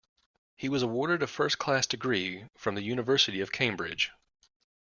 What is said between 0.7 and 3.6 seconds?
awarded a first-class degree from the University of